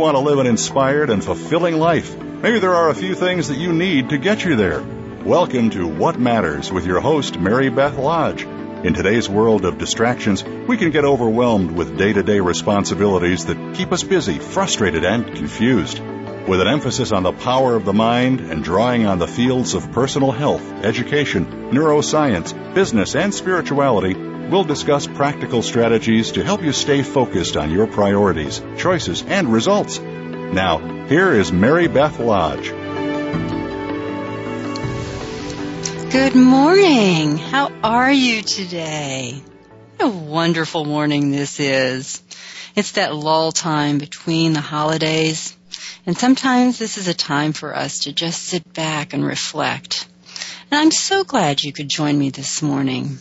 [0.00, 2.16] Want to live an inspired and fulfilling life.
[2.16, 4.82] Maybe there are a few things that you need to get you there.
[4.82, 8.44] Welcome to What Matters with your host, Mary Beth Lodge.
[8.44, 13.74] In today's world of distractions, we can get overwhelmed with day to day responsibilities that
[13.74, 15.98] keep us busy, frustrated, and confused.
[15.98, 19.92] With an emphasis on the power of the mind and drawing on the fields of
[19.92, 27.02] personal health, education, neuroscience, business, and spirituality, we'll discuss practical strategies to help you stay
[27.02, 29.98] focused on your priorities, choices, and results.
[30.00, 32.70] Now, here is Mary Beth Lodge.
[36.10, 37.38] Good morning.
[37.38, 39.40] How are you today?
[39.96, 42.20] What a wonderful morning this is.
[42.74, 45.56] It's that lull time between the holidays,
[46.06, 50.08] and sometimes this is a time for us to just sit back and reflect.
[50.70, 53.18] And I'm so glad you could join me this morning.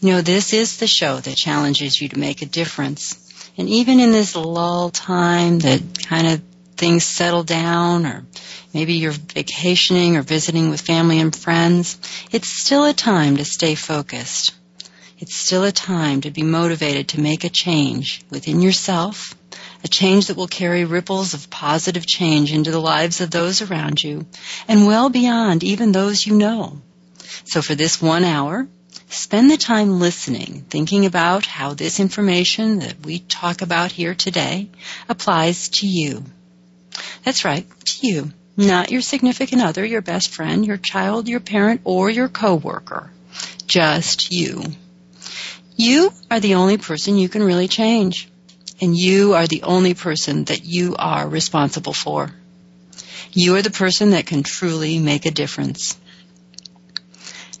[0.00, 3.52] You know, this is the show that challenges you to make a difference.
[3.56, 6.42] And even in this lull time that kind of
[6.76, 8.24] things settle down or
[8.72, 11.98] maybe you're vacationing or visiting with family and friends,
[12.32, 14.54] it's still a time to stay focused.
[15.18, 19.34] It's still a time to be motivated to make a change within yourself,
[19.84, 24.02] a change that will carry ripples of positive change into the lives of those around
[24.02, 24.24] you
[24.66, 26.80] and well beyond even those you know.
[27.44, 28.66] So for this one hour,
[29.10, 34.70] spend the time listening, thinking about how this information that we talk about here today
[35.08, 36.24] applies to you.
[37.24, 38.32] That's right, to you.
[38.56, 43.10] Not your significant other, your best friend, your child, your parent, or your coworker.
[43.66, 44.64] Just you.
[45.76, 48.28] You are the only person you can really change.
[48.82, 52.30] And you are the only person that you are responsible for.
[53.32, 55.98] You are the person that can truly make a difference.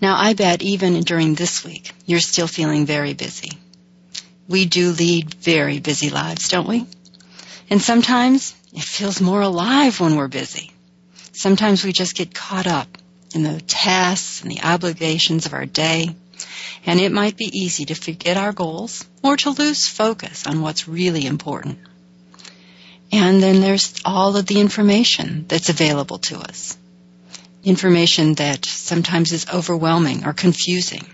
[0.00, 3.52] Now I bet even during this week, you're still feeling very busy.
[4.48, 6.86] We do lead very busy lives, don't we?
[7.68, 10.72] And sometimes it feels more alive when we're busy.
[11.32, 12.98] Sometimes we just get caught up
[13.34, 16.08] in the tasks and the obligations of our day,
[16.84, 20.88] and it might be easy to forget our goals or to lose focus on what's
[20.88, 21.78] really important.
[23.12, 26.76] And then there's all of the information that's available to us.
[27.62, 31.06] Information that sometimes is overwhelming or confusing.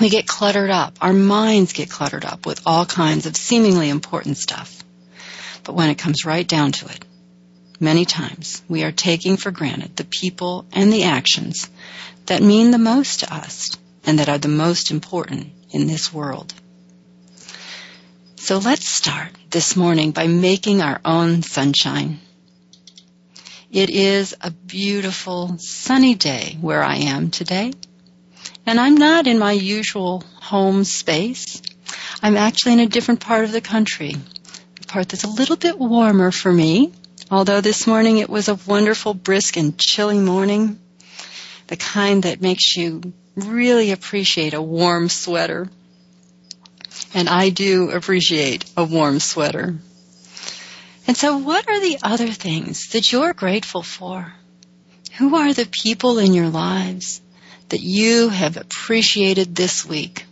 [0.00, 0.98] We get cluttered up.
[1.00, 4.82] Our minds get cluttered up with all kinds of seemingly important stuff.
[5.62, 7.04] But when it comes right down to it,
[7.80, 11.70] many times we are taking for granted the people and the actions
[12.26, 16.52] that mean the most to us and that are the most important in this world.
[18.36, 22.20] So let's start this morning by making our own sunshine.
[23.74, 27.72] It is a beautiful sunny day where I am today.
[28.64, 31.60] And I'm not in my usual home space.
[32.22, 34.14] I'm actually in a different part of the country,
[34.80, 36.92] a part that's a little bit warmer for me.
[37.32, 40.78] Although this morning it was a wonderful, brisk, and chilly morning,
[41.66, 45.68] the kind that makes you really appreciate a warm sweater.
[47.12, 49.74] And I do appreciate a warm sweater.
[51.06, 54.32] And so what are the other things that you're grateful for?
[55.18, 57.20] Who are the people in your lives
[57.68, 60.26] that you have appreciated this week?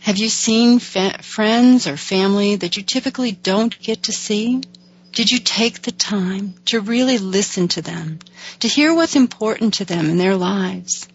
[0.00, 4.62] Have you seen fa- friends or family that you typically don't get to see?
[5.12, 8.18] Did you take the time to really listen to them,
[8.60, 11.06] to hear what's important to them in their lives?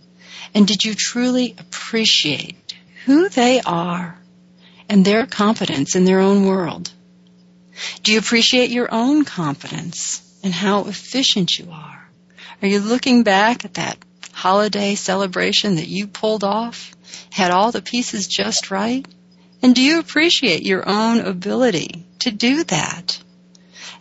[0.53, 2.75] And did you truly appreciate
[3.05, 4.17] who they are
[4.87, 6.91] and their competence in their own world?
[8.03, 12.09] Do you appreciate your own confidence and how efficient you are?
[12.61, 13.97] Are you looking back at that
[14.31, 16.95] holiday celebration that you pulled off?
[17.31, 19.05] Had all the pieces just right?
[19.61, 23.19] And do you appreciate your own ability to do that?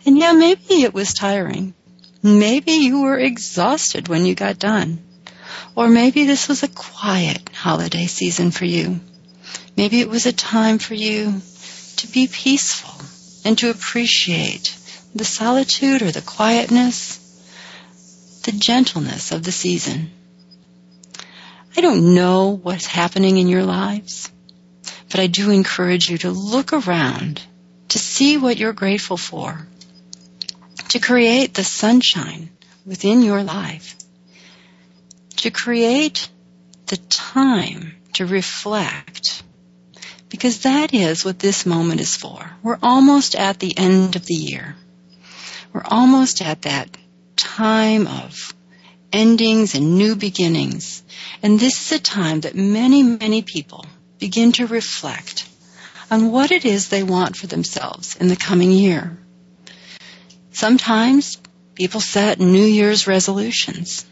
[0.05, 1.73] And yeah, maybe it was tiring.
[2.21, 4.99] Maybe you were exhausted when you got done.
[5.75, 8.99] Or maybe this was a quiet holiday season for you.
[9.75, 11.41] Maybe it was a time for you
[11.97, 12.95] to be peaceful
[13.45, 14.75] and to appreciate
[15.13, 17.19] the solitude or the quietness,
[18.43, 20.09] the gentleness of the season.
[21.77, 24.31] I don't know what's happening in your lives,
[25.11, 27.41] but I do encourage you to look around
[27.89, 29.67] to see what you're grateful for,
[30.89, 32.49] to create the sunshine
[32.85, 33.95] within your life,
[35.37, 36.29] to create
[36.87, 39.43] the time to reflect
[40.45, 42.51] because that is what this moment is for.
[42.61, 44.75] We're almost at the end of the year.
[45.73, 46.95] We're almost at that
[47.35, 48.53] time of
[49.11, 51.01] endings and new beginnings.
[51.41, 53.87] And this is a time that many, many people
[54.19, 55.49] begin to reflect
[56.11, 59.17] on what it is they want for themselves in the coming year.
[60.51, 61.41] Sometimes
[61.73, 64.05] people set New Year's resolutions.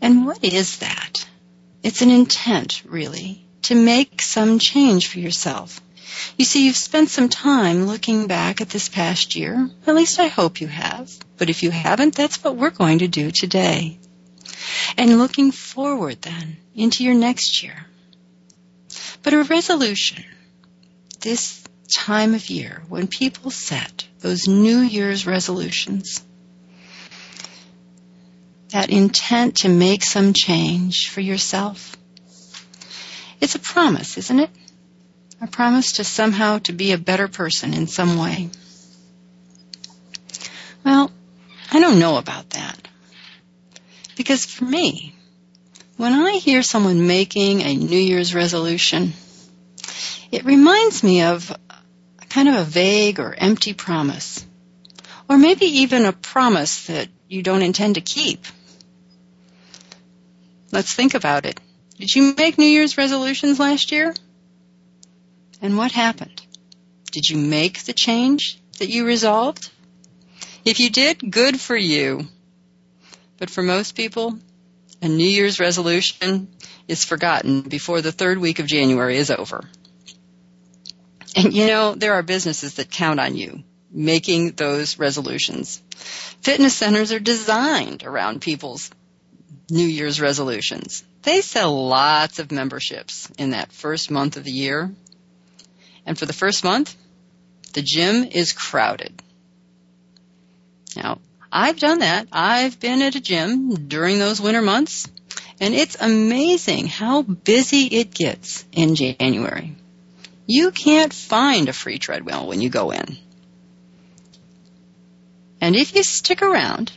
[0.00, 1.28] And what is that?
[1.82, 5.80] It's an intent, really to make some change for yourself.
[6.36, 9.68] You see, you've spent some time looking back at this past year.
[9.86, 11.12] At least I hope you have.
[11.36, 13.98] But if you haven't, that's what we're going to do today.
[14.96, 17.86] And looking forward then into your next year.
[19.24, 20.24] But a resolution,
[21.20, 26.22] this time of year when people set those New Year's resolutions,
[28.68, 31.95] that intent to make some change for yourself,
[33.40, 34.50] it's a promise, isn't it?
[35.40, 38.50] A promise to somehow to be a better person in some way.
[40.84, 41.10] Well,
[41.70, 42.88] I don't know about that.
[44.16, 45.14] Because for me,
[45.96, 49.12] when I hear someone making a New Year's resolution,
[50.30, 51.54] it reminds me of
[52.28, 54.44] kind of a vague or empty promise.
[55.28, 58.44] Or maybe even a promise that you don't intend to keep.
[60.70, 61.60] Let's think about it.
[61.98, 64.14] Did you make New Year's resolutions last year?
[65.62, 66.42] And what happened?
[67.12, 69.70] Did you make the change that you resolved?
[70.64, 72.26] If you did, good for you.
[73.38, 74.38] But for most people,
[75.00, 76.48] a New Year's resolution
[76.88, 79.68] is forgotten before the third week of January is over.
[81.34, 85.82] And you know, there are businesses that count on you making those resolutions.
[86.42, 88.90] Fitness centers are designed around people's
[89.70, 91.04] New Year's resolutions.
[91.22, 94.92] They sell lots of memberships in that first month of the year.
[96.04, 96.94] And for the first month,
[97.72, 99.20] the gym is crowded.
[100.96, 101.18] Now,
[101.50, 102.28] I've done that.
[102.32, 105.08] I've been at a gym during those winter months,
[105.60, 109.76] and it's amazing how busy it gets in January.
[110.46, 113.16] You can't find a free treadmill when you go in.
[115.60, 116.92] And if you stick around,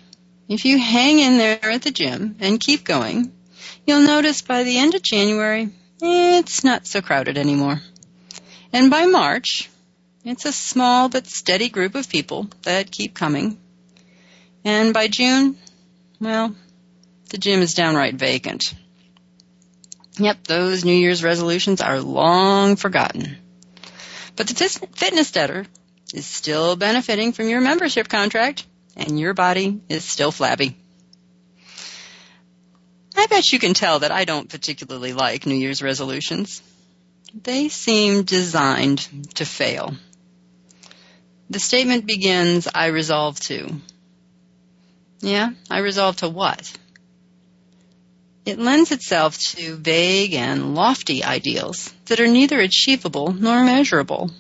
[0.50, 3.32] if you hang in there at the gym and keep going,
[3.86, 5.70] you'll notice by the end of January,
[6.02, 7.80] it's not so crowded anymore.
[8.74, 9.70] And by March,
[10.26, 13.58] it's a small but steady group of people that keep coming.
[14.66, 15.56] And by June,
[16.20, 16.56] well,
[17.30, 18.74] the gym is downright vacant.
[20.18, 23.38] Yep, those New Year's resolutions are long forgotten.
[24.36, 25.66] But the fitness debtor
[26.14, 28.66] is still benefiting from your membership contract,
[29.00, 30.78] and your body is still flabby.
[33.16, 36.62] I bet you can tell that I don't particularly like New Year's resolutions.
[37.34, 39.96] They seem designed to fail.
[41.50, 43.76] The statement begins, I resolve to.
[45.22, 46.72] Yeah, I resolve to what?
[48.46, 54.32] It lends itself to vague and lofty ideals that are neither achievable nor measurable.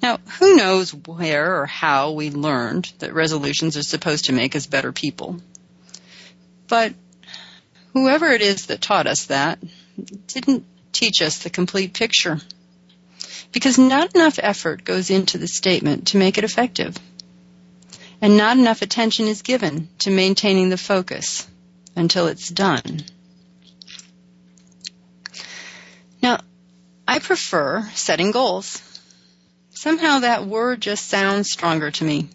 [0.00, 4.66] Now, who knows where or how we learned that resolutions are supposed to make us
[4.66, 5.40] better people?
[6.68, 6.94] But
[7.92, 9.58] whoever it is that taught us that
[10.28, 12.38] didn't teach us the complete picture.
[13.50, 16.96] Because not enough effort goes into the statement to make it effective.
[18.20, 21.46] And not enough attention is given to maintaining the focus
[21.96, 23.04] until it's done.
[26.22, 26.40] Now,
[27.06, 28.82] I prefer setting goals.
[29.80, 32.28] Somehow that word just sounds stronger to me.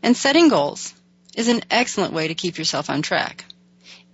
[0.00, 0.94] And setting goals
[1.34, 3.44] is an excellent way to keep yourself on track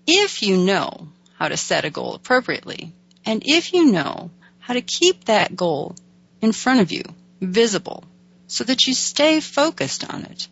[0.07, 1.09] if you know
[1.39, 2.93] how to set a goal appropriately,
[3.27, 5.95] and if you know how to keep that goal
[6.41, 7.03] in front of you,
[7.41, 8.03] visible,
[8.47, 10.49] so that you stay focused on it.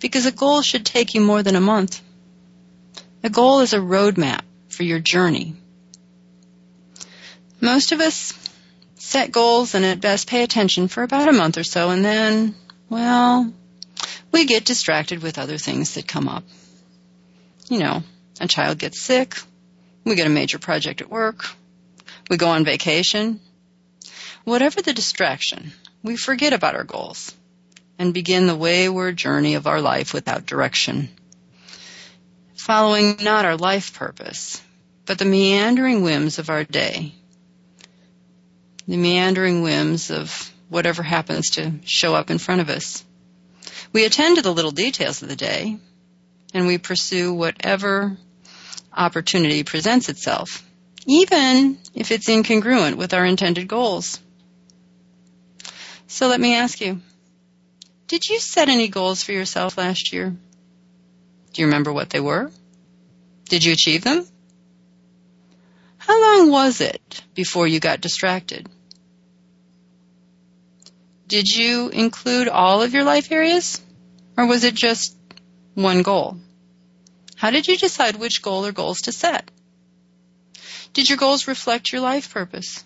[0.00, 2.00] Because a goal should take you more than a month.
[3.22, 5.56] A goal is a roadmap for your journey.
[7.58, 8.32] Most of us
[9.08, 12.54] set goals and at best pay attention for about a month or so and then,
[12.90, 13.50] well,
[14.30, 16.44] we get distracted with other things that come up.
[17.70, 18.02] You know,
[18.38, 19.36] a child gets sick,
[20.04, 21.50] we get a major project at work,
[22.28, 23.40] we go on vacation.
[24.44, 25.72] Whatever the distraction,
[26.02, 27.34] we forget about our goals
[27.98, 31.08] and begin the wayward journey of our life without direction.
[32.56, 34.62] Following not our life purpose,
[35.06, 37.14] but the meandering whims of our day.
[38.88, 43.04] The meandering whims of whatever happens to show up in front of us.
[43.92, 45.76] We attend to the little details of the day,
[46.54, 48.16] and we pursue whatever
[48.96, 50.66] opportunity presents itself,
[51.06, 54.20] even if it's incongruent with our intended goals.
[56.06, 57.02] So let me ask you,
[58.06, 60.30] did you set any goals for yourself last year?
[61.52, 62.50] Do you remember what they were?
[63.50, 64.26] Did you achieve them?
[65.98, 68.66] How long was it before you got distracted?
[71.28, 73.80] Did you include all of your life areas?
[74.36, 75.14] Or was it just
[75.74, 76.38] one goal?
[77.36, 79.50] How did you decide which goal or goals to set?
[80.94, 82.82] Did your goals reflect your life purpose?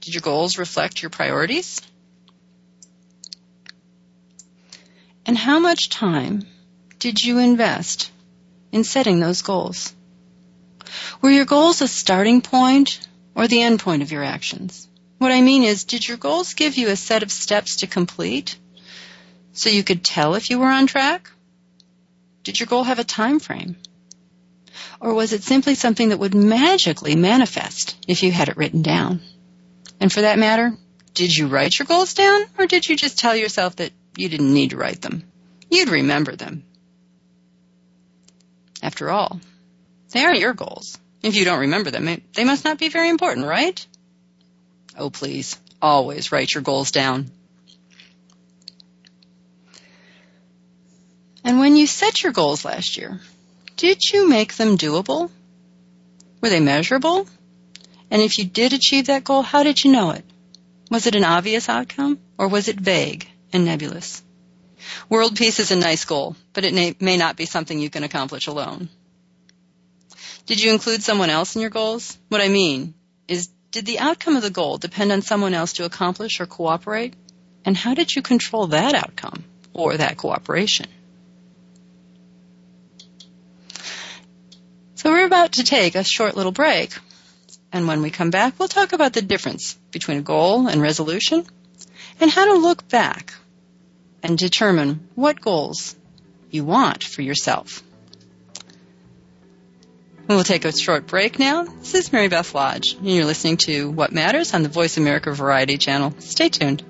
[0.00, 1.80] Did your goals reflect your priorities?
[5.24, 6.42] And how much time
[6.98, 8.10] did you invest
[8.72, 9.94] in setting those goals?
[11.22, 13.00] Were your goals a starting point
[13.34, 14.86] or the end point of your actions?
[15.22, 18.56] What I mean is, did your goals give you a set of steps to complete
[19.52, 21.30] so you could tell if you were on track?
[22.42, 23.76] Did your goal have a time frame?
[24.98, 29.20] Or was it simply something that would magically manifest if you had it written down?
[30.00, 30.76] And for that matter,
[31.14, 34.52] did you write your goals down or did you just tell yourself that you didn't
[34.52, 35.30] need to write them.
[35.70, 36.64] You'd remember them.
[38.82, 39.40] After all,
[40.10, 40.98] they are your goals.
[41.22, 43.86] If you don't remember them, they must not be very important, right?
[44.96, 47.30] Oh, please, always write your goals down.
[51.44, 53.20] And when you set your goals last year,
[53.76, 55.30] did you make them doable?
[56.40, 57.26] Were they measurable?
[58.10, 60.24] And if you did achieve that goal, how did you know it?
[60.90, 63.26] Was it an obvious outcome or was it vague?
[63.52, 64.22] and nebulous.
[65.08, 68.46] World peace is a nice goal, but it may not be something you can accomplish
[68.46, 68.88] alone.
[70.46, 72.18] Did you include someone else in your goals?
[72.28, 72.94] What I mean
[73.28, 77.14] is, did the outcome of the goal depend on someone else to accomplish or cooperate?
[77.64, 80.86] And how did you control that outcome or that cooperation?
[84.94, 86.96] So we're about to take a short little break.
[87.72, 91.46] And when we come back, we'll talk about the difference between a goal and resolution
[92.20, 93.32] and how to look back
[94.22, 95.96] and determine what goals
[96.50, 97.82] you want for yourself.
[100.28, 101.64] We'll take a short break now.
[101.64, 105.32] This is Mary Beth Lodge, and you're listening to What Matters on the Voice America
[105.32, 106.14] Variety Channel.
[106.20, 106.84] Stay tuned.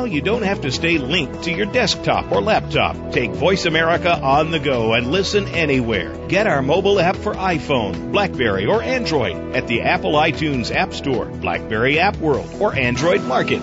[0.00, 3.12] Now you don't have to stay linked to your desktop or laptop.
[3.12, 6.16] Take Voice America on the go and listen anywhere.
[6.26, 11.26] Get our mobile app for iPhone, Blackberry, or Android at the Apple iTunes App Store,
[11.26, 13.60] Blackberry App World, or Android Market.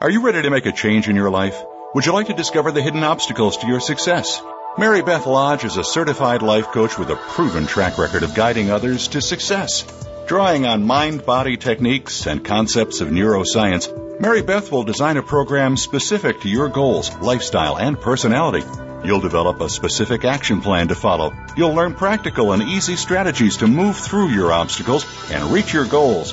[0.00, 1.56] Are you ready to make a change in your life?
[1.94, 4.42] Would you like to discover the hidden obstacles to your success?
[4.76, 8.72] Mary Beth Lodge is a certified life coach with a proven track record of guiding
[8.72, 9.84] others to success.
[10.26, 15.76] Drawing on mind body techniques and concepts of neuroscience, Mary Beth will design a program
[15.76, 18.64] specific to your goals, lifestyle, and personality.
[19.06, 21.34] You'll develop a specific action plan to follow.
[21.58, 26.32] You'll learn practical and easy strategies to move through your obstacles and reach your goals.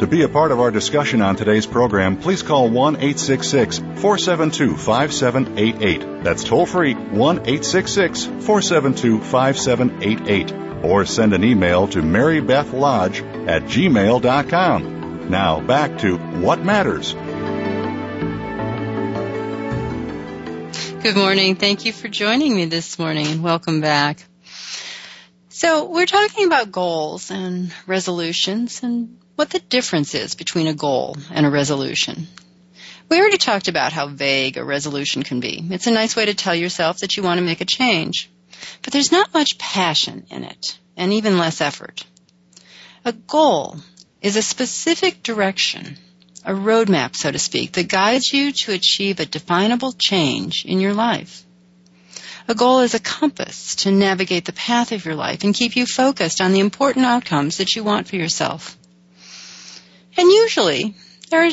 [0.00, 4.74] To be a part of our discussion on today's program, please call 1 866 472
[4.78, 6.24] 5788.
[6.24, 10.84] That's toll free 1 866 472 5788.
[10.86, 15.28] Or send an email to Mary Beth Lodge at gmail.com.
[15.28, 17.12] Now back to What Matters.
[21.02, 21.56] Good morning.
[21.56, 24.24] Thank you for joining me this morning and welcome back.
[25.50, 31.16] So we're talking about goals and resolutions and what the difference is between a goal
[31.30, 32.26] and a resolution.
[33.08, 35.66] We already talked about how vague a resolution can be.
[35.70, 38.30] It's a nice way to tell yourself that you want to make a change.
[38.82, 42.04] But there's not much passion in it, and even less effort.
[43.06, 43.78] A goal
[44.20, 45.96] is a specific direction
[46.44, 50.92] a roadmap, so to speak, that guides you to achieve a definable change in your
[50.92, 51.46] life.
[52.46, 55.86] A goal is a compass to navigate the path of your life and keep you
[55.86, 58.76] focused on the important outcomes that you want for yourself.
[60.20, 60.94] And usually,
[61.30, 61.50] there are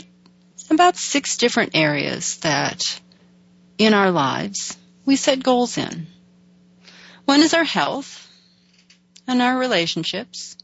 [0.69, 2.81] about six different areas that
[3.77, 6.07] in our lives we set goals in.
[7.23, 8.29] One is our health
[9.25, 10.57] and our relationships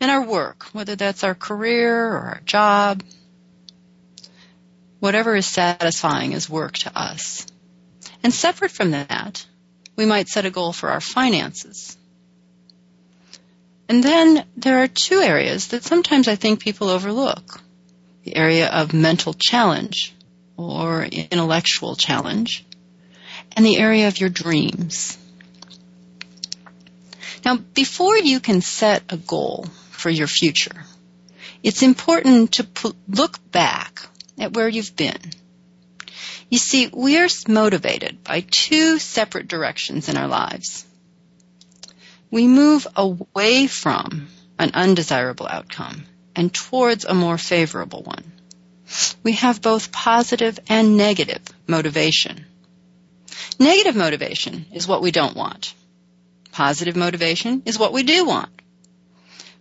[0.00, 3.04] and our work, whether that's our career or our job,
[4.98, 7.46] whatever is satisfying is work to us.
[8.24, 9.46] And separate from that,
[9.94, 11.96] we might set a goal for our finances.
[13.92, 17.60] And then there are two areas that sometimes I think people overlook.
[18.24, 20.14] The area of mental challenge
[20.56, 22.64] or intellectual challenge
[23.54, 25.18] and the area of your dreams.
[27.44, 30.86] Now, before you can set a goal, for your future.
[31.62, 34.00] It's important to look back
[34.38, 35.20] at where you've been.
[36.48, 40.86] You see, we are motivated by two separate directions in our lives.
[42.32, 48.32] We move away from an undesirable outcome and towards a more favorable one.
[49.22, 52.46] We have both positive and negative motivation.
[53.58, 55.74] Negative motivation is what we don't want.
[56.52, 58.50] Positive motivation is what we do want.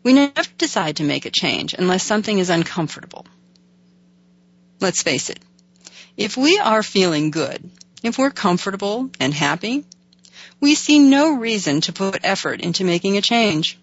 [0.02, 3.26] We never decide to make a change unless something is uncomfortable.
[4.80, 5.40] Let's face it.
[6.16, 7.70] If we are feeling good,
[8.02, 9.84] if we're comfortable and happy,
[10.62, 13.78] we see no reason to put effort into making a change,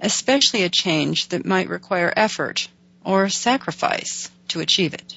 [0.00, 2.68] especially a change that might require effort
[3.04, 5.16] or sacrifice to achieve it.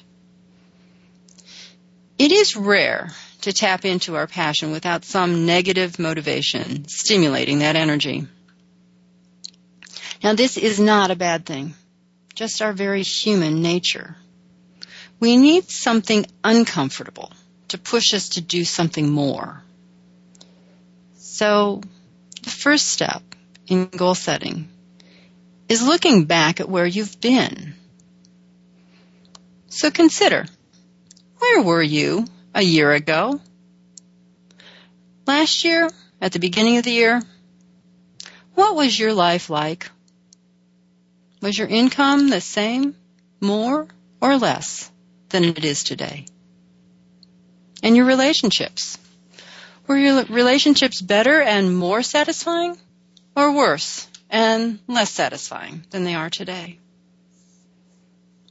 [2.18, 3.10] It is rare
[3.40, 8.28] to tap into our passion without some negative motivation stimulating that energy.
[10.22, 11.74] Now this is not a bad thing,
[12.36, 14.16] just our very human nature.
[15.18, 17.32] We need something uncomfortable
[17.68, 19.62] to push us to do something more.
[21.42, 21.80] So
[22.44, 23.20] the first step
[23.66, 24.68] in goal setting
[25.68, 27.74] is looking back at where you've been.
[29.66, 30.46] So consider,
[31.38, 33.40] where were you a year ago?
[35.26, 37.20] Last year, at the beginning of the year,
[38.54, 39.90] what was your life like?
[41.40, 42.94] Was your income the same,
[43.40, 43.88] more,
[44.20, 44.88] or less
[45.30, 46.24] than it is today?
[47.82, 48.96] And your relationships?
[49.86, 52.76] Were your relationships better and more satisfying,
[53.36, 56.78] or worse and less satisfying than they are today?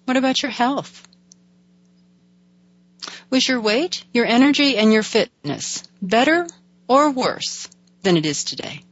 [0.06, 1.08] What about your health?
[3.30, 6.48] Was your weight, your energy, and your fitness better
[6.88, 7.70] or worse
[8.02, 8.84] than it is today?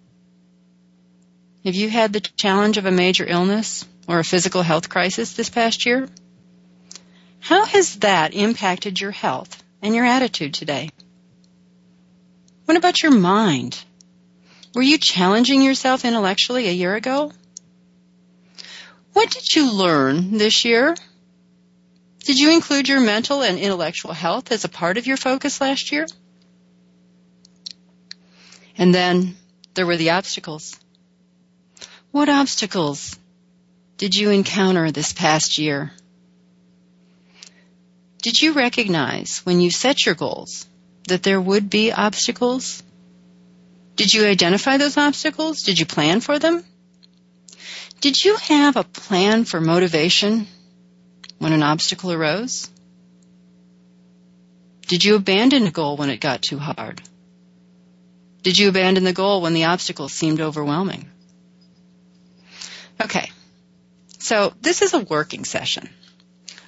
[1.65, 5.49] Have you had the challenge of a major illness or a physical health crisis this
[5.49, 6.07] past year?
[7.41, 10.89] How has that impacted your health and your attitude today?
[12.69, 13.83] What about your mind?
[14.75, 17.31] Were you challenging yourself intellectually a year ago?
[19.13, 20.95] What did you learn this year?
[22.19, 25.91] Did you include your mental and intellectual health as a part of your focus last
[25.91, 26.05] year?
[28.77, 29.35] And then
[29.73, 30.79] there were the obstacles.
[32.11, 33.17] What obstacles
[33.97, 35.91] did you encounter this past year?
[38.21, 40.67] Did you recognize when you set your goals
[41.09, 42.81] that there would be obstacles?
[43.95, 45.63] Did you identify those obstacles?
[45.63, 46.63] Did you plan for them?
[48.01, 50.47] Did you have a plan for motivation
[51.37, 52.69] when an obstacle arose?
[54.87, 57.01] Did you abandon a goal when it got too hard?
[58.41, 61.09] Did you abandon the goal when the obstacle seemed overwhelming?
[63.01, 63.31] Okay.
[64.17, 65.89] So this is a working session.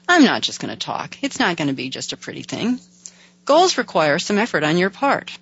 [0.08, 1.17] I'm not just going to talk.
[1.21, 2.80] It's not going to be just a pretty thing.
[3.45, 5.38] Goals require some effort on your part.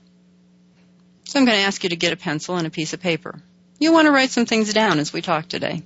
[1.25, 3.41] So I'm going to ask you to get a pencil and a piece of paper.
[3.79, 5.83] You want to write some things down as we talk today.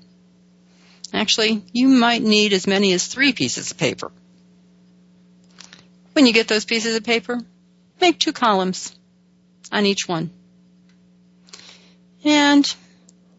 [1.14, 4.12] Actually, you might need as many as three pieces of paper.
[6.14, 7.40] When you get those pieces of paper,
[8.00, 8.96] make two columns
[9.72, 10.32] on each one.
[12.24, 12.74] And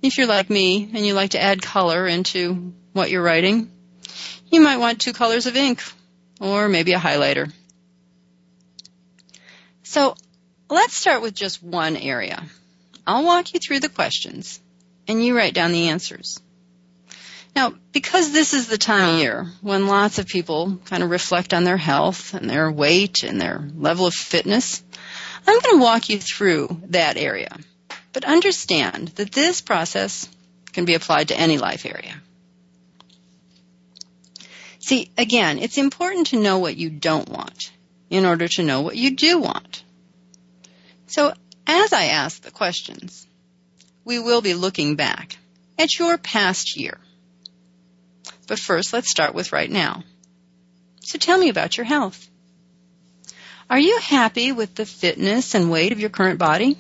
[0.02, 3.70] if you're like me and you like to add color into what you're writing,
[4.50, 5.82] you might want two colors of ink
[6.40, 7.52] or maybe a highlighter.
[9.94, 10.16] So
[10.68, 12.42] let's start with just one area.
[13.06, 14.58] I'll walk you through the questions
[15.06, 16.40] and you write down the answers.
[17.54, 21.54] Now, because this is the time of year when lots of people kind of reflect
[21.54, 24.82] on their health and their weight and their level of fitness,
[25.46, 27.56] I'm going to walk you through that area.
[28.12, 30.28] But understand that this process
[30.72, 32.20] can be applied to any life area.
[34.80, 37.70] See, again, it's important to know what you don't want
[38.10, 39.83] in order to know what you do want.
[41.14, 41.32] So
[41.64, 43.24] as I ask the questions,
[44.04, 45.38] we will be looking back
[45.78, 46.98] at your past year.
[48.48, 50.02] But first, let's start with right now.
[51.02, 52.28] So tell me about your health.
[53.70, 56.76] Are you happy with the fitness and weight of your current body?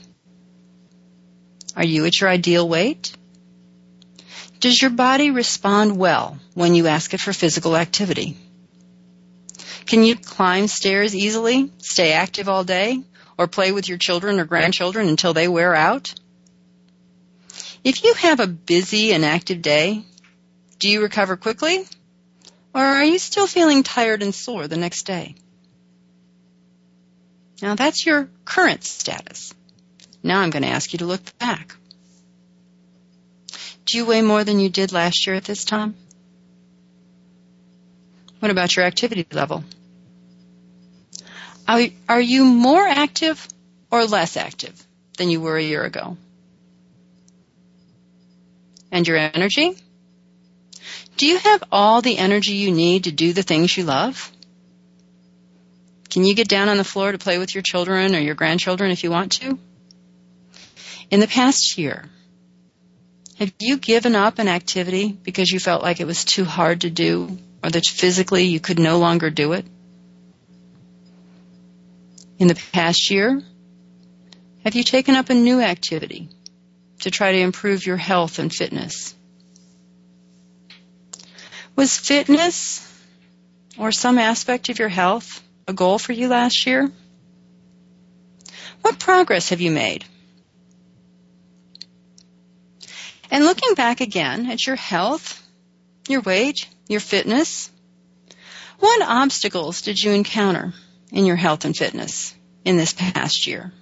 [1.76, 3.16] Are you at your ideal weight?
[4.58, 8.36] Does your body respond well when you ask it for physical activity?
[9.86, 13.04] Can you climb stairs easily, stay active all day,
[13.38, 16.14] or play with your children or grandchildren until they wear out?
[17.82, 20.02] If you have a busy and active day,
[20.78, 21.84] do you recover quickly?
[22.74, 25.34] Or are you still feeling tired and sore the next day?
[27.62, 29.54] Now that's your current status.
[30.22, 31.76] Now I'm going to ask you to look back.
[33.86, 35.94] Do you weigh more than you did last year at this time?
[38.40, 39.62] What about your activity level?
[41.66, 43.46] Are, are you more active
[43.90, 44.80] or less active
[45.16, 46.16] than you were a year ago?
[48.92, 49.76] And your energy?
[51.16, 54.30] Do you have all the energy you need to do the things you love?
[56.10, 58.90] Can you get down on the floor to play with your children or your grandchildren
[58.90, 59.58] if you want to?
[61.10, 62.04] In the past year,
[63.38, 66.90] have you given up an activity because you felt like it was too hard to
[66.90, 69.66] do or that physically you could no longer do it?
[72.38, 73.40] In the past year,
[74.64, 76.28] have you taken up a new activity
[77.00, 79.14] to try to improve your health and fitness?
[81.76, 82.80] Was fitness
[83.78, 86.90] or some aspect of your health a goal for you last year?
[88.82, 90.04] What progress have you made?
[93.30, 95.40] And looking back again at your health,
[96.08, 97.70] your weight, your fitness,
[98.78, 100.74] what obstacles did you encounter
[101.14, 103.72] in your health and fitness in this past year?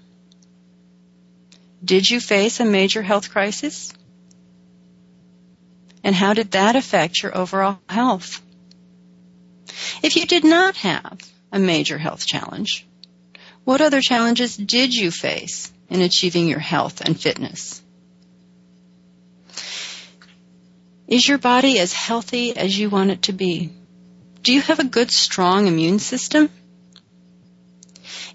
[1.82, 3.92] Did you face a major health crisis?
[6.04, 8.40] And how did that affect your overall health?
[10.02, 11.18] If you did not have
[11.50, 12.86] a major health challenge,
[13.64, 17.82] what other challenges did you face in achieving your health and fitness?
[21.08, 23.72] Is your body as healthy as you want it to be?
[24.42, 26.50] Do you have a good, strong immune system?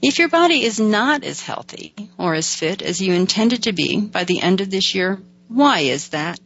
[0.01, 3.99] If your body is not as healthy or as fit as you intended to be
[3.99, 6.39] by the end of this year, why is that?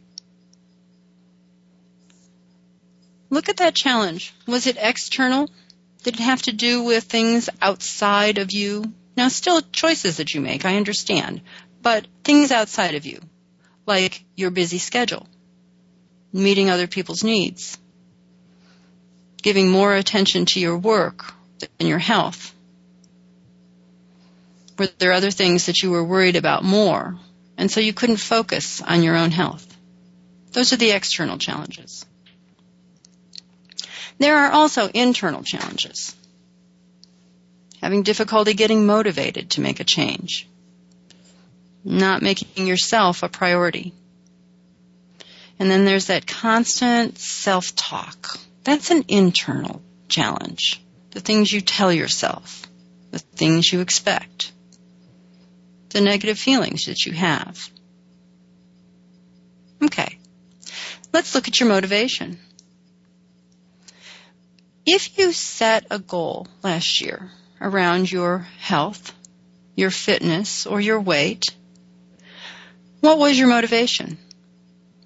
[3.28, 4.32] Look at that challenge.
[4.46, 5.50] Was it external?
[6.02, 8.92] Did it have to do with things outside of you?
[9.16, 11.42] Now, still choices that you make, I understand,
[11.82, 13.20] but things outside of you,
[13.86, 15.26] like your busy schedule,
[16.32, 17.78] meeting other people's needs,
[19.42, 22.54] giving more attention to your work than your health?
[24.82, 27.16] Were there other things that you were worried about more,
[27.56, 29.64] and so you couldn't focus on your own health?
[30.50, 32.04] Those are the external challenges.
[34.18, 36.16] There are also internal challenges.
[37.80, 40.48] Having difficulty getting motivated to make a change.
[41.84, 43.94] Not making yourself a priority.
[45.60, 48.36] And then there's that constant self-talk.
[48.64, 50.82] That's an internal challenge.
[51.12, 52.66] The things you tell yourself,
[53.12, 54.51] the things you expect,
[55.92, 57.58] the negative feelings that you have.
[59.82, 60.18] Okay.
[61.12, 62.38] Let's look at your motivation.
[64.86, 69.14] If you set a goal last year around your health,
[69.76, 71.44] your fitness, or your weight,
[73.00, 74.18] what was your motivation?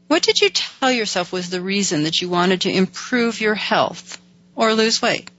[0.08, 4.20] What did you tell yourself was the reason that you wanted to improve your health
[4.54, 5.30] or lose weight?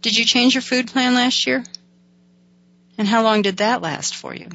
[0.00, 1.64] Did you change your food plan last year?
[2.98, 4.48] And how long did that last for you?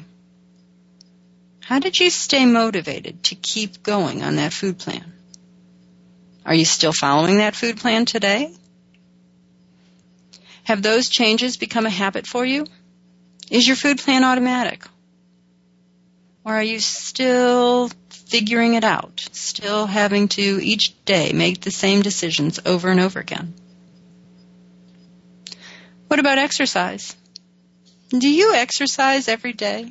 [1.60, 5.12] How did you stay motivated to keep going on that food plan?
[6.44, 8.52] Are you still following that food plan today?
[10.64, 12.66] Have those changes become a habit for you?
[13.50, 14.84] Is your food plan automatic?
[16.44, 22.02] Or are you still figuring it out, still having to each day make the same
[22.02, 23.54] decisions over and over again?
[26.08, 27.14] What about exercise?
[28.18, 29.86] Do you exercise every day?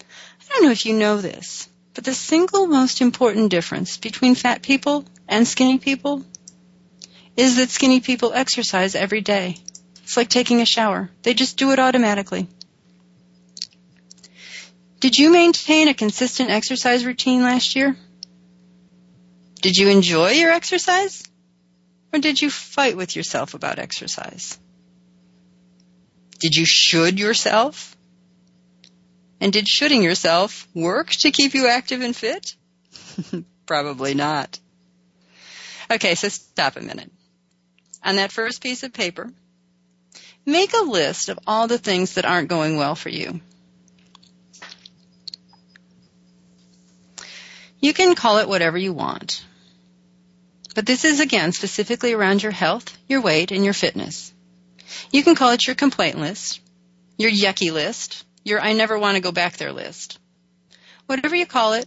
[0.00, 4.62] I don't know if you know this, but the single most important difference between fat
[4.62, 6.24] people and skinny people
[7.36, 9.56] is that skinny people exercise every day.
[10.04, 11.10] It's like taking a shower.
[11.22, 12.46] They just do it automatically.
[15.00, 17.96] Did you maintain a consistent exercise routine last year?
[19.62, 21.24] Did you enjoy your exercise?
[22.12, 24.58] Or did you fight with yourself about exercise?
[26.40, 27.96] Did you should yourself?
[29.40, 32.54] And did shoulding yourself work to keep you active and fit?
[33.66, 34.58] Probably not.
[35.90, 37.10] Okay, so stop a minute.
[38.02, 39.30] On that first piece of paper,
[40.44, 43.40] make a list of all the things that aren't going well for you.
[47.80, 49.44] You can call it whatever you want.
[50.74, 54.33] But this is again specifically around your health, your weight, and your fitness.
[55.10, 56.60] You can call it your complaint list,
[57.16, 60.18] your yucky list, your I never want to go back there list.
[61.06, 61.86] Whatever you call it,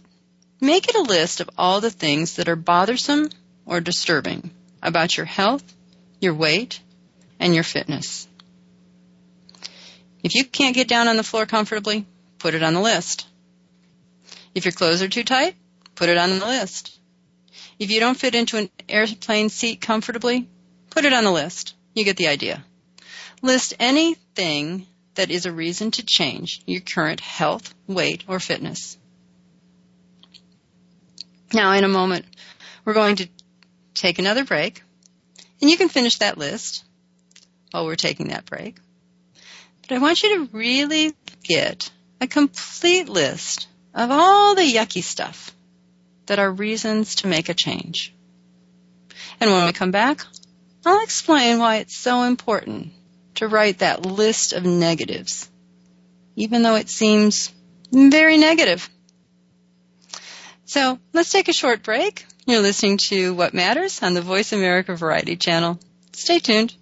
[0.60, 3.30] make it a list of all the things that are bothersome
[3.66, 4.50] or disturbing
[4.82, 5.64] about your health,
[6.20, 6.80] your weight,
[7.38, 8.26] and your fitness.
[10.22, 12.06] If you can't get down on the floor comfortably,
[12.38, 13.26] put it on the list.
[14.54, 15.54] If your clothes are too tight,
[15.94, 16.98] put it on the list.
[17.78, 20.48] If you don't fit into an airplane seat comfortably,
[20.90, 21.74] put it on the list.
[21.94, 22.64] You get the idea.
[23.42, 28.96] List anything that is a reason to change your current health, weight, or fitness.
[31.52, 32.24] Now, in a moment,
[32.84, 33.28] we're going to
[33.94, 34.82] take another break,
[35.60, 36.84] and you can finish that list
[37.70, 38.78] while we're taking that break.
[39.82, 45.54] But I want you to really get a complete list of all the yucky stuff
[46.26, 48.14] that are reasons to make a change.
[49.40, 50.24] And when we come back,
[50.84, 52.92] I'll explain why it's so important
[53.38, 55.48] to write that list of negatives,
[56.36, 57.52] even though it seems
[57.92, 58.88] very negative.
[60.64, 62.26] So let's take a short break.
[62.46, 65.78] You're listening to What Matters on the Voice America Variety Channel.
[66.12, 66.74] Stay tuned.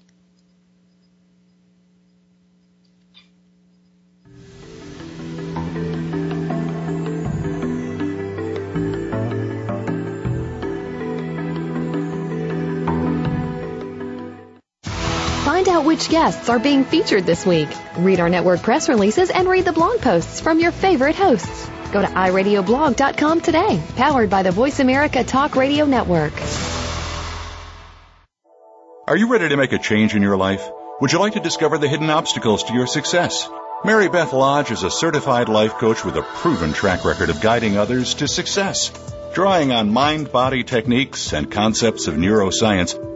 [15.67, 17.69] Find out which guests are being featured this week.
[17.99, 21.69] Read our network press releases and read the blog posts from your favorite hosts.
[21.91, 26.33] Go to iradioblog.com today, powered by the Voice America Talk Radio Network.
[29.09, 30.65] Are you ready to make a change in your life?
[31.01, 33.51] Would you like to discover the hidden obstacles to your success?
[33.85, 37.77] Mary Beth Lodge is a certified life coach with a proven track record of guiding
[37.77, 38.93] others to success.
[39.35, 43.16] Drawing on mind body techniques and concepts of neuroscience,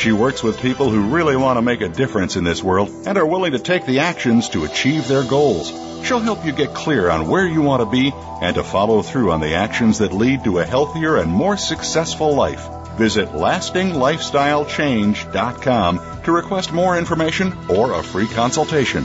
[0.00, 3.18] She works with people who really want to make a difference in this world and
[3.18, 5.70] are willing to take the actions to achieve their goals.
[6.06, 8.10] She'll help you get clear on where you want to be
[8.40, 12.34] and to follow through on the actions that lead to a healthier and more successful
[12.34, 12.66] life.
[12.96, 19.04] Visit lastinglifestylechange.com to request more information or a free consultation.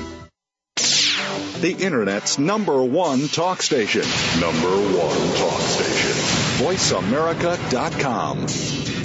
[1.60, 4.04] The Internet's number one talk station.
[4.40, 6.12] Number one talk station.
[6.64, 9.05] VoiceAmerica.com.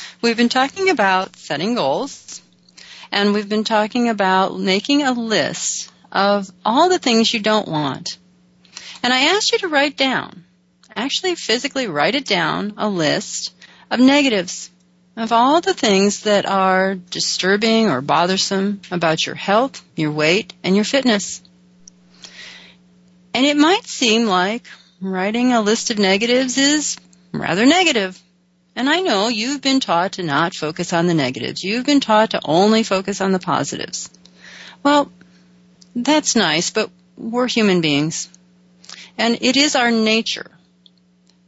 [0.21, 2.43] We've been talking about setting goals,
[3.11, 8.19] and we've been talking about making a list of all the things you don't want.
[9.01, 10.43] And I asked you to write down,
[10.95, 13.55] actually physically write it down, a list
[13.89, 14.69] of negatives.
[15.17, 20.75] of all the things that are disturbing or bothersome about your health, your weight, and
[20.75, 21.41] your fitness.
[23.33, 24.63] And it might seem like
[25.01, 26.97] writing a list of negatives is
[27.33, 28.21] rather negative.
[28.75, 31.63] And I know you've been taught to not focus on the negatives.
[31.63, 34.09] You've been taught to only focus on the positives.
[34.81, 35.11] Well,
[35.95, 38.29] that's nice, but we're human beings.
[39.17, 40.49] And it is our nature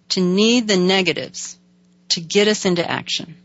[0.10, 1.58] to need the negatives
[2.10, 3.36] to get us into action.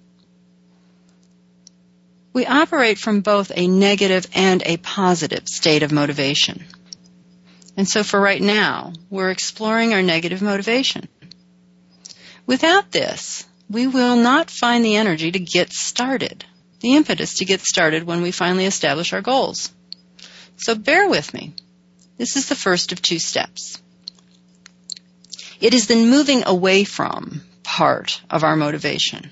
[2.33, 6.65] We operate from both a negative and a positive state of motivation.
[7.77, 11.09] And so for right now, we're exploring our negative motivation.
[12.45, 16.45] Without this, we will not find the energy to get started,
[16.81, 19.73] the impetus to get started when we finally establish our goals.
[20.57, 21.55] So bear with me.
[22.17, 23.81] This is the first of two steps.
[25.61, 29.31] It is the moving away from part of our motivation.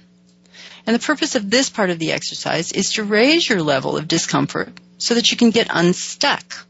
[0.87, 4.07] And the purpose of this part of the exercise is to raise your level of
[4.07, 4.69] discomfort
[4.99, 6.67] so that you can get unstuck,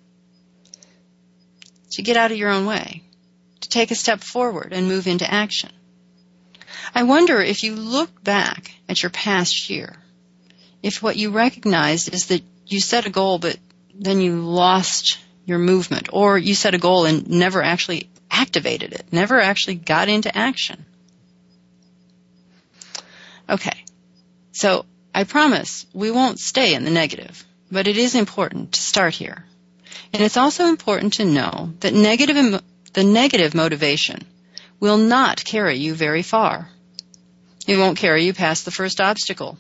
[1.93, 3.03] to get out of your own way,
[3.61, 5.71] to take a step forward and move into action.
[6.95, 9.97] I wonder if you look back at your past year,
[10.83, 13.59] if what you recognized is that you set a goal but
[13.95, 19.07] then you lost your movement, or you set a goal and never actually activated it,
[19.13, 20.85] never actually got into action.
[23.49, 23.85] Okay.
[24.53, 29.15] So I promise we won't stay in the negative, but it is important to start
[29.15, 29.45] here.
[30.13, 32.61] And it's also important to know that negative,
[32.93, 34.25] the negative motivation
[34.81, 36.69] will not carry you very far.
[37.67, 39.59] It won't carry you past the first obstacle.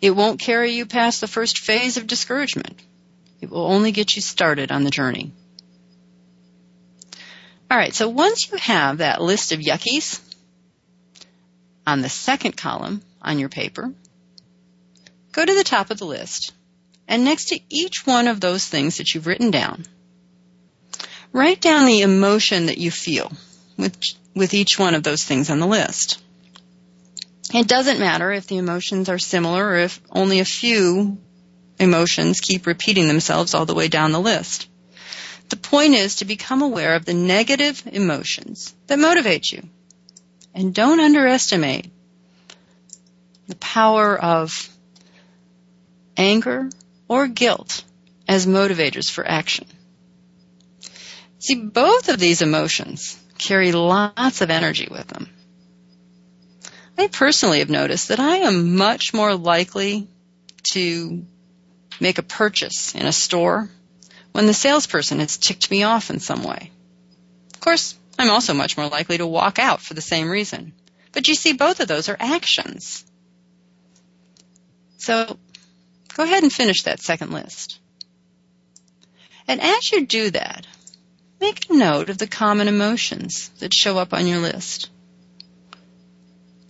[0.00, 2.80] It won't carry you past the first phase of discouragement.
[3.40, 5.32] It will only get you started on the journey.
[7.70, 10.20] Alright, so once you have that list of yuckies
[11.86, 13.92] on the second column on your paper,
[15.32, 16.52] go to the top of the list
[17.06, 19.84] and next to each one of those things that you've written down,
[21.32, 23.30] write down the emotion that you feel
[23.76, 23.96] with,
[24.34, 26.20] with each one of those things on the list.
[27.52, 31.18] It doesn't matter if the emotions are similar or if only a few
[31.80, 34.68] emotions keep repeating themselves all the way down the list.
[35.48, 39.62] The point is to become aware of the negative emotions that motivate you.
[40.54, 41.90] And don't underestimate
[43.48, 44.68] the power of
[46.16, 46.70] anger
[47.08, 47.82] or guilt
[48.28, 49.66] as motivators for action.
[51.40, 55.28] See, both of these emotions carry lots of energy with them.
[57.00, 60.06] I personally have noticed that I am much more likely
[60.74, 61.24] to
[61.98, 63.70] make a purchase in a store
[64.32, 66.70] when the salesperson has ticked me off in some way.
[67.54, 70.74] Of course, I'm also much more likely to walk out for the same reason.
[71.12, 73.02] But you see, both of those are actions.
[74.98, 75.38] So
[76.14, 77.80] go ahead and finish that second list.
[79.48, 80.66] And as you do that,
[81.40, 84.90] make a note of the common emotions that show up on your list.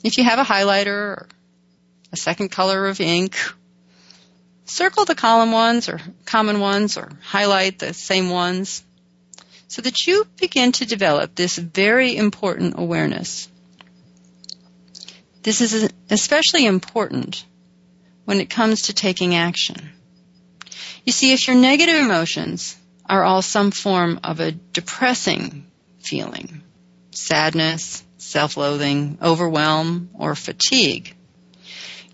[0.02, 1.28] If you have a highlighter or
[2.12, 3.36] a second color of ink,
[4.64, 8.84] circle the column ones or common ones or highlight the same ones
[9.68, 13.48] so that you begin to develop this very important awareness.
[15.42, 17.44] This is especially important
[18.24, 19.90] when it comes to taking action.
[21.04, 25.66] You see, if your negative emotions are all some form of a depressing
[25.98, 26.62] feeling,
[27.10, 31.14] sadness, self-loathing, overwhelm, or fatigue,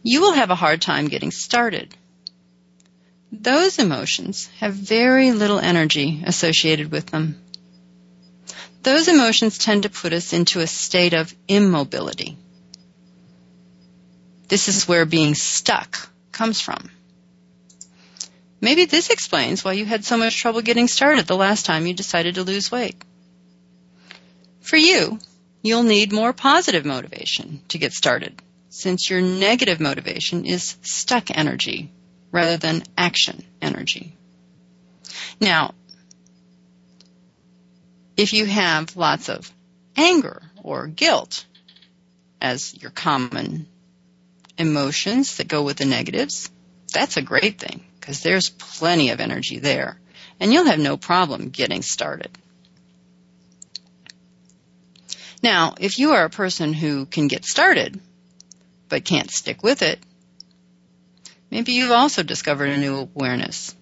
[0.03, 1.95] you will have a hard time getting started.
[3.33, 7.43] Those emotions have very little energy associated with them.
[8.83, 12.37] Those emotions tend to put us into a state of immobility.
[14.49, 16.89] This is where being stuck comes from.
[18.61, 21.95] Maybe this explains why you had so much trouble getting started the last time you
[21.95, 22.97] decided to lose weight.
[24.61, 25.19] For you,
[25.67, 31.91] you'll need more positive motivation to get started, since your negative motivation is stuck energy
[32.31, 34.17] rather than action energy.
[35.41, 35.75] Now,
[38.17, 39.51] if you have lots of
[39.97, 41.45] anger or guilt
[42.41, 43.67] as your common
[44.59, 46.51] emotions that go with the negatives,
[46.93, 49.99] that's a great thing because there's plenty of energy there
[50.41, 52.31] and you'll have no problem getting started.
[55.47, 58.01] Now, if you are a person who can get started,
[58.89, 60.01] but can't stick with it,
[61.53, 63.73] maybe you've also discovered a new awareness.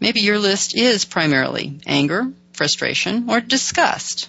[0.00, 4.28] Maybe your list is primarily anger, frustration, or disgust.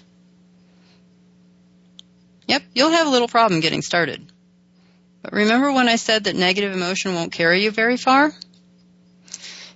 [2.47, 4.25] Yep, you'll have a little problem getting started.
[5.21, 8.31] But remember when I said that negative emotion won't carry you very far?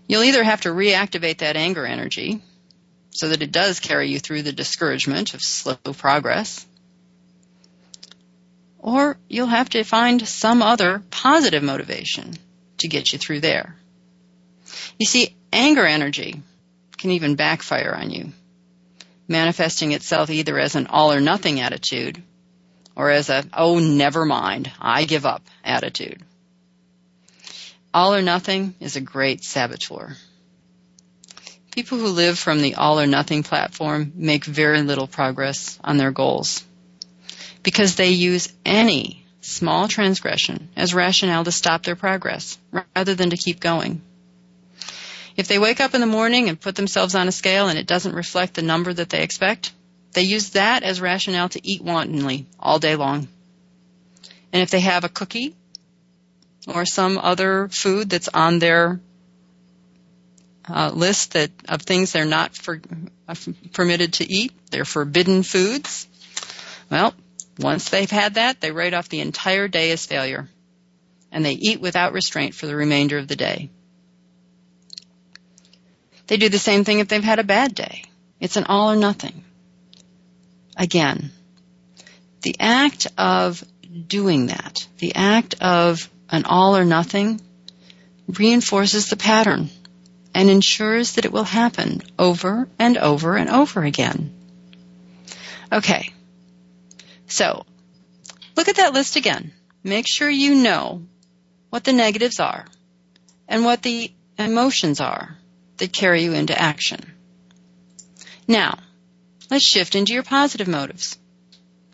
[0.07, 2.41] You'll either have to reactivate that anger energy
[3.11, 6.65] so that it does carry you through the discouragement of slow progress,
[8.77, 12.33] or you'll have to find some other positive motivation
[12.77, 13.75] to get you through there.
[14.97, 16.41] You see, anger energy
[16.97, 18.31] can even backfire on you,
[19.27, 22.21] manifesting itself either as an all or nothing attitude
[22.95, 26.21] or as a, oh, never mind, I give up attitude.
[27.93, 30.15] All or nothing is a great saboteur.
[31.71, 36.11] People who live from the all or nothing platform make very little progress on their
[36.11, 36.63] goals
[37.63, 42.57] because they use any small transgression as rationale to stop their progress
[42.95, 44.01] rather than to keep going.
[45.37, 47.87] If they wake up in the morning and put themselves on a scale and it
[47.87, 49.71] doesn't reflect the number that they expect,
[50.13, 53.27] they use that as rationale to eat wantonly all day long.
[54.51, 55.55] And if they have a cookie
[56.67, 58.99] or some other food that's on their
[60.69, 62.81] uh, list that of things they're not for,
[63.27, 63.35] uh,
[63.73, 66.07] permitted to eat, they're forbidden foods.
[66.89, 67.13] Well,
[67.59, 70.47] once they've had that, they write off the entire day as failure,
[71.31, 73.69] and they eat without restraint for the remainder of the day.
[76.27, 78.03] They do the same thing if they've had a bad day.
[78.39, 79.43] It's an all or nothing.
[80.77, 81.31] Again,
[82.41, 83.63] the act of
[84.07, 87.41] doing that, the act of an all or nothing,
[88.27, 89.69] reinforces the pattern
[90.33, 94.33] and ensures that it will happen over and over and over again.
[95.71, 96.13] Okay.
[97.27, 97.65] So,
[98.55, 99.51] look at that list again.
[99.83, 101.03] Make sure you know
[101.69, 102.65] what the negatives are
[103.47, 105.37] and what the emotions are
[105.77, 106.99] that carry you into action.
[108.47, 108.79] Now,
[109.49, 111.17] let's shift into your positive motives.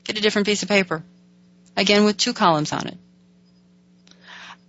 [0.03, 1.03] Get a different piece of paper.
[1.77, 2.97] Again with two columns on it.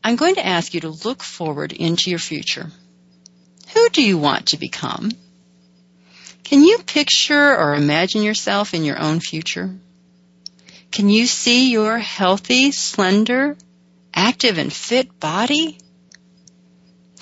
[0.03, 2.71] I'm going to ask you to look forward into your future.
[3.75, 5.11] Who do you want to become?
[6.45, 9.75] Can you picture or imagine yourself in your own future?
[10.91, 13.57] Can you see your healthy, slender,
[14.15, 15.79] active, and fit body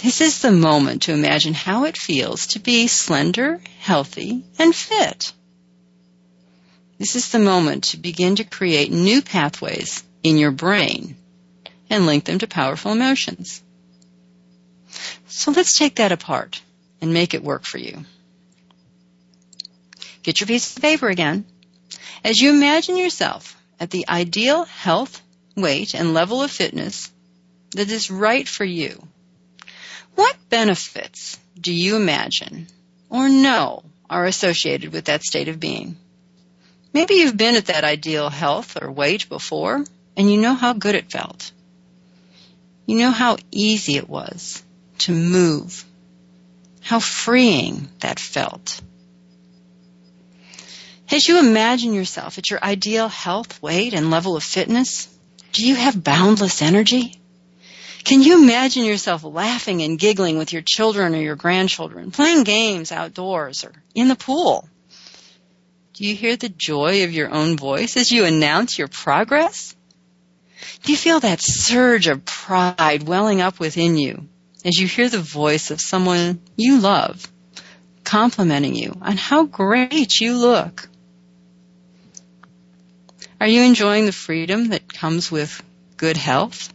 [0.05, 5.33] this is the moment to imagine how it feels to be slender, healthy, and fit.
[6.99, 11.17] This is the moment to begin to create new pathways in your brain
[11.89, 13.63] and link them to powerful emotions.
[15.27, 16.63] So let's take that apart
[17.01, 18.05] and make it work for you.
[20.23, 21.45] Get your piece of paper again.
[22.25, 25.21] As you imagine yourself at the ideal health,
[25.55, 27.11] weight, and level of fitness
[27.73, 29.07] that is right for you,
[30.15, 32.69] what benefits do you imagine
[33.11, 35.97] or know are associated with that state of being?
[36.95, 39.85] Maybe you've been at that ideal health or weight before
[40.17, 41.53] and you know how good it felt.
[42.87, 44.63] You know how easy it was
[44.99, 45.85] to move,
[46.81, 48.81] how freeing that felt.
[51.11, 55.09] As you imagine yourself at your ideal health, weight, and level of fitness,
[55.53, 57.21] do you have boundless energy?
[58.05, 62.93] Can you imagine yourself laughing and giggling with your children or your grandchildren, playing games
[62.93, 64.69] outdoors or in the pool?
[65.95, 69.77] Do you hear the joy of your own voice as you announce your progress?
[70.83, 74.29] Do you feel that surge of pride welling up within you
[74.65, 77.31] as you hear the voice of someone you love
[78.05, 80.89] complimenting you on how great you look?
[83.41, 85.63] Are you enjoying the freedom that comes with
[85.97, 86.73] good health?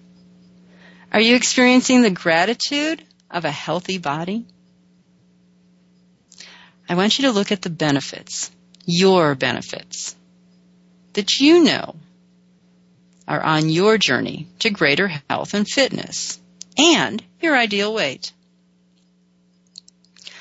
[1.11, 4.45] Are you experiencing the gratitude of a healthy body?
[6.87, 8.51] I want you to look at the benefits,
[8.85, 10.15] your benefits,
[11.13, 11.95] that you know
[13.27, 16.39] are on your journey to greater health and fitness
[16.77, 18.33] and your ideal weight.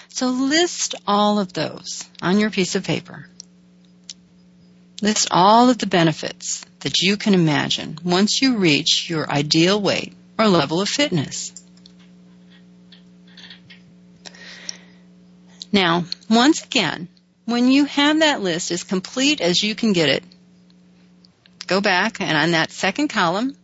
[0.09, 3.29] So list all of those on your piece of paper.
[5.01, 10.15] List all of the benefits that you can imagine once you reach your ideal weight
[10.39, 11.53] or level of fitness.
[15.71, 17.09] Now, once again,
[17.45, 20.25] when you have that list as complete as you can get it,
[21.67, 23.57] go back and on that second column,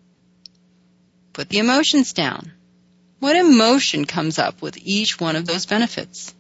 [1.35, 2.53] put the emotions down.
[3.19, 6.35] What emotion comes up with each one of those benefits?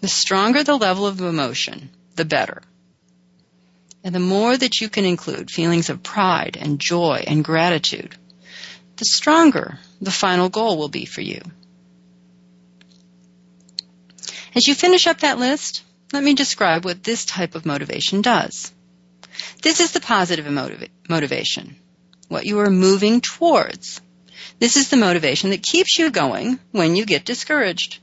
[0.00, 2.62] The stronger the level of emotion, the better.
[4.02, 8.16] And the more that you can include feelings of pride and joy and gratitude,
[8.96, 11.40] the stronger the final goal will be for you.
[14.54, 15.82] As you finish up that list,
[16.12, 18.72] let me describe what this type of motivation does.
[19.62, 21.76] This is the positive motiv- motivation,
[22.32, 24.00] what you are moving towards.
[24.58, 28.00] This is the motivation that keeps you going when you get discouraged.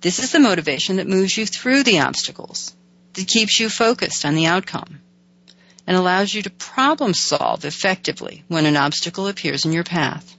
[0.00, 2.74] This is the motivation that moves you through the obstacles,
[3.12, 5.00] that keeps you focused on the outcome,
[5.86, 10.36] and allows you to problem solve effectively when an obstacle appears in your path.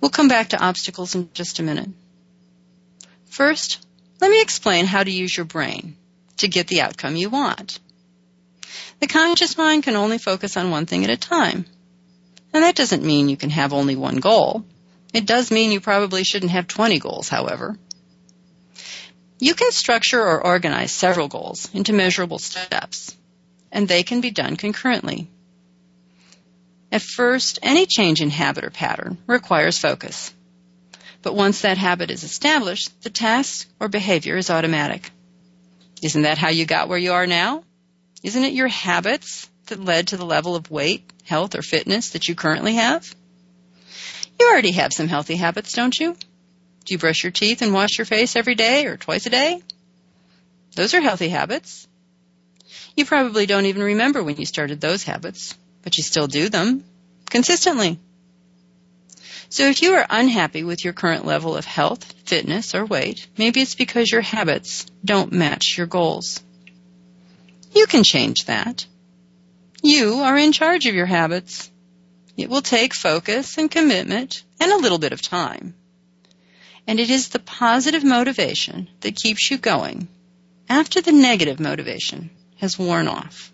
[0.00, 1.90] We'll come back to obstacles in just a minute.
[3.26, 3.86] First,
[4.20, 5.96] let me explain how to use your brain
[6.38, 7.78] to get the outcome you want.
[9.00, 11.64] The conscious mind can only focus on one thing at a time.
[12.52, 14.64] And that doesn't mean you can have only one goal.
[15.12, 17.76] It does mean you probably shouldn't have 20 goals, however.
[19.38, 23.16] You can structure or organize several goals into measurable steps,
[23.70, 25.28] and they can be done concurrently.
[26.90, 30.32] At first, any change in habit or pattern requires focus.
[31.22, 35.10] But once that habit is established, the task or behavior is automatic.
[36.02, 37.64] Isn't that how you got where you are now?
[38.22, 42.28] Isn't it your habits that led to the level of weight, health, or fitness that
[42.28, 43.14] you currently have?
[44.40, 46.14] You already have some healthy habits, don't you?
[46.84, 49.60] Do you brush your teeth and wash your face every day or twice a day?
[50.74, 51.86] Those are healthy habits.
[52.96, 56.84] You probably don't even remember when you started those habits, but you still do them
[57.30, 57.98] consistently.
[59.50, 63.60] So if you are unhappy with your current level of health, fitness, or weight, maybe
[63.62, 66.42] it's because your habits don't match your goals.
[67.72, 68.86] You can change that.
[69.82, 71.70] You are in charge of your habits.
[72.36, 75.74] It will take focus and commitment and a little bit of time.
[76.86, 80.08] And it is the positive motivation that keeps you going
[80.68, 83.52] after the negative motivation has worn off.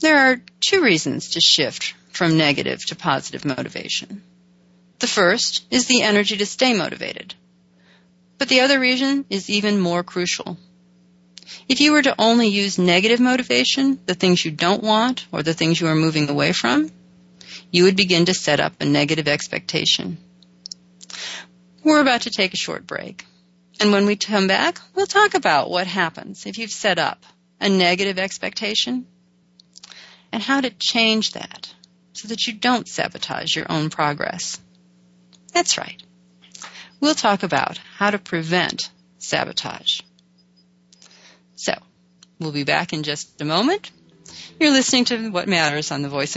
[0.00, 4.22] There are two reasons to shift from negative to positive motivation.
[5.00, 7.34] The first is the energy to stay motivated.
[8.38, 10.56] But the other reason is even more crucial.
[11.68, 15.54] If you were to only use negative motivation, the things you don't want or the
[15.54, 16.90] things you are moving away from,
[17.70, 20.18] you would begin to set up a negative expectation.
[21.84, 23.24] We're about to take a short break.
[23.80, 27.24] And when we come back, we'll talk about what happens if you've set up
[27.60, 29.06] a negative expectation
[30.32, 31.72] and how to change that
[32.12, 34.60] so that you don't sabotage your own progress.
[35.52, 36.02] That's right.
[37.00, 40.00] We'll talk about how to prevent sabotage.
[41.56, 41.74] So,
[42.38, 43.90] we'll be back in just a moment.
[44.60, 46.36] You're listening to What Matters on the Voice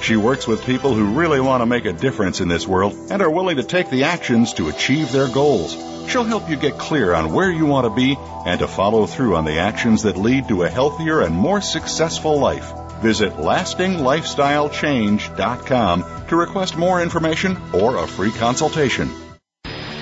[0.00, 3.20] She works with people who really want to make a difference in this world and
[3.22, 5.74] are willing to take the actions to achieve their goals.
[6.08, 8.16] She'll help you get clear on where you want to be
[8.46, 12.38] and to follow through on the actions that lead to a healthier and more successful
[12.38, 12.72] life.
[13.02, 19.25] Visit lastinglifestylechange.com to request more information or a free consultation.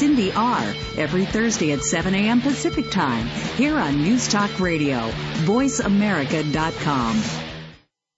[0.00, 0.62] Cindy R.
[0.96, 2.40] every Thursday at 7 a.m.
[2.40, 3.26] Pacific Time
[3.58, 5.10] here on News Talk Radio,
[5.44, 7.49] voiceamerica.com.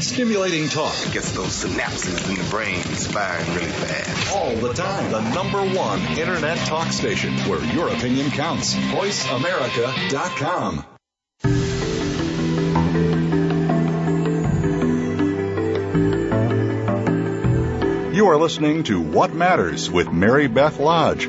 [0.00, 4.34] Stimulating talk it gets those synapses in the brain firing really fast.
[4.34, 5.12] All the time.
[5.12, 8.74] The number one internet talk station where your opinion counts.
[8.74, 10.86] VoiceAmerica.com.
[18.14, 21.28] You are listening to What Matters with Mary Beth Lodge.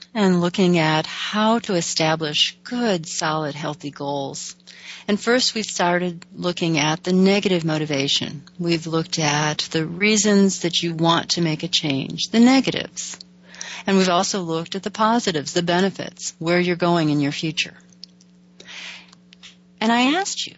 [0.13, 4.55] and looking at how to establish good, solid, healthy goals.
[5.07, 8.43] And first we started looking at the negative motivation.
[8.59, 13.17] We've looked at the reasons that you want to make a change, the negatives.
[13.87, 17.73] And we've also looked at the positives, the benefits, where you're going in your future.
[19.79, 20.55] And I asked you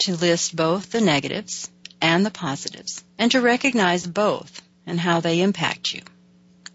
[0.00, 5.42] to list both the negatives and the positives and to recognize both and how they
[5.42, 6.00] impact you,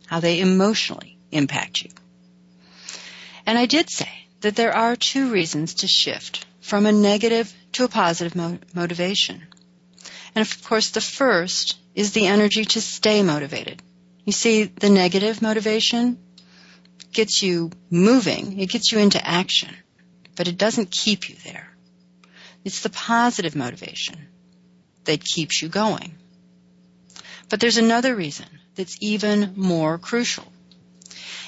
[0.05, 1.89] how they emotionally impact you.
[3.45, 4.09] And I did say
[4.41, 9.41] that there are two reasons to shift from a negative to a positive mo- motivation.
[10.35, 13.81] And of course, the first is the energy to stay motivated.
[14.25, 16.19] You see, the negative motivation
[17.13, 19.73] gets you moving, it gets you into action,
[20.35, 21.69] but it doesn't keep you there.
[22.63, 24.27] It's the positive motivation
[25.05, 26.15] that keeps you going.
[27.49, 30.45] But there's another reason that's even more crucial.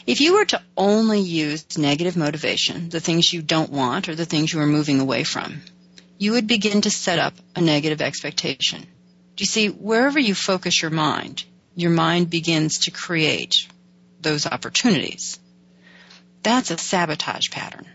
[0.09, 4.25] If you were to only use negative motivation, the things you don't want or the
[4.25, 5.61] things you are moving away from,
[6.17, 8.81] you would begin to set up a negative expectation.
[8.81, 11.43] Do you see, wherever you focus your mind,
[11.75, 13.67] your mind begins to create
[14.19, 15.37] those opportunities.
[16.41, 17.85] That's a sabotage pattern.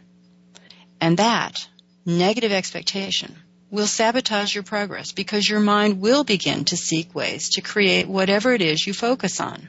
[1.00, 1.66] And that
[2.06, 3.34] negative expectation
[3.72, 8.52] will sabotage your progress because your mind will begin to seek ways to create whatever
[8.52, 9.68] it is you focus on.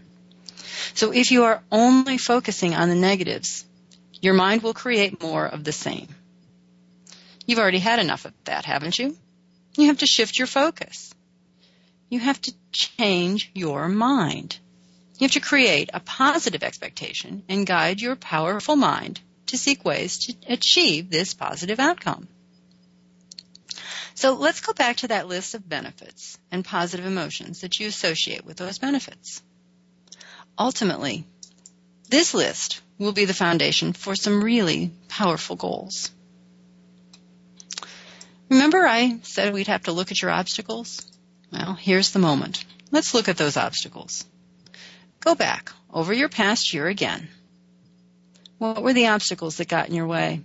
[0.93, 3.65] So if you are only focusing on the negatives,
[4.21, 6.07] your mind will create more of the same.
[7.45, 9.17] You've already had enough of that, haven't you?
[9.77, 11.13] You have to shift your focus.
[12.09, 14.57] You have to change your mind.
[15.17, 20.17] You have to create a positive expectation and guide your powerful mind to seek ways
[20.25, 22.27] to achieve this positive outcome.
[24.15, 28.45] So let's go back to that list of benefits and positive emotions that you associate
[28.45, 29.41] with those benefits.
[30.57, 31.25] Ultimately,
[32.09, 36.11] this list will be the foundation for some really powerful goals.
[38.49, 41.05] Remember I said we'd have to look at your obstacles?
[41.51, 42.63] Well, here's the moment.
[42.91, 44.25] Let's look at those obstacles.
[45.19, 47.27] Go back over your past year again.
[48.57, 50.41] What were the obstacles that got in your way?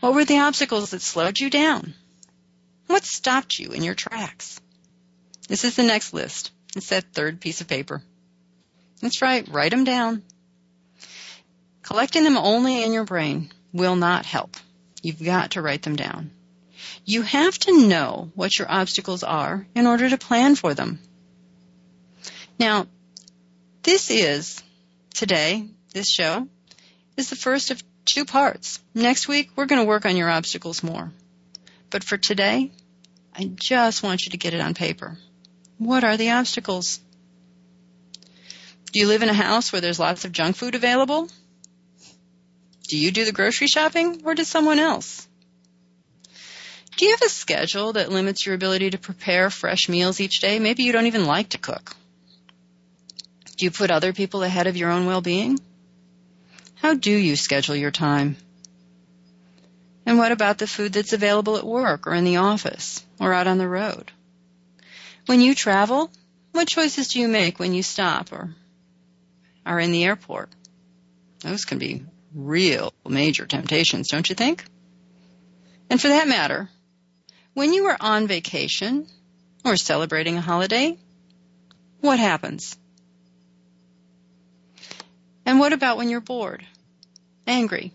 [0.00, 1.94] What were the obstacles that slowed you down?
[2.86, 4.60] What stopped you in your tracks?
[5.48, 6.50] This is the next list.
[6.76, 8.02] It's that third piece of paper.
[9.00, 9.46] That's right.
[9.48, 10.22] Write them down.
[11.82, 14.56] Collecting them only in your brain will not help.
[15.02, 16.30] You've got to write them down.
[17.04, 20.98] You have to know what your obstacles are in order to plan for them.
[22.58, 22.86] Now,
[23.82, 24.62] this is
[25.14, 26.48] today, this show
[27.16, 28.80] is the first of two parts.
[28.94, 31.10] Next week, we're going to work on your obstacles more.
[31.90, 32.70] But for today,
[33.34, 35.16] I just want you to get it on paper.
[35.78, 37.00] What are the obstacles?
[38.92, 41.28] Do you live in a house where there's lots of junk food available?
[42.88, 45.28] Do you do the grocery shopping or does someone else?
[46.96, 50.58] Do you have a schedule that limits your ability to prepare fresh meals each day?
[50.58, 51.94] Maybe you don't even like to cook.
[53.56, 55.60] Do you put other people ahead of your own well-being?
[56.76, 58.36] How do you schedule your time?
[60.06, 63.46] And what about the food that's available at work or in the office or out
[63.46, 64.10] on the road?
[65.26, 66.10] When you travel,
[66.52, 68.54] what choices do you make when you stop or
[69.68, 70.48] are in the airport.
[71.40, 72.02] Those can be
[72.34, 74.64] real major temptations, don't you think?
[75.90, 76.68] And for that matter,
[77.52, 79.06] when you are on vacation
[79.64, 80.96] or celebrating a holiday,
[82.00, 82.78] what happens?
[85.44, 86.64] And what about when you're bored,
[87.46, 87.92] angry,